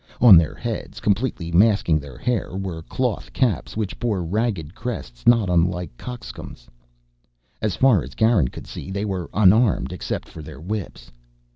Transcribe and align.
On 0.19 0.35
their 0.35 0.55
heads, 0.55 0.99
completely 0.99 1.51
masking 1.51 1.99
their 1.99 2.17
hair, 2.17 2.55
were 2.55 2.81
cloth 2.81 3.31
caps 3.33 3.77
which 3.77 3.99
bore 3.99 4.23
ragged 4.23 4.73
crests 4.73 5.27
not 5.27 5.47
unlike 5.47 5.95
cockscombs. 5.95 6.67
As 7.61 7.75
far 7.75 8.01
as 8.01 8.15
Garin 8.15 8.47
could 8.47 8.65
see 8.65 8.89
they 8.89 9.05
were 9.05 9.29
unarmed 9.31 9.93
except 9.93 10.27
for 10.27 10.41
their 10.41 10.59
whips. 10.59 11.11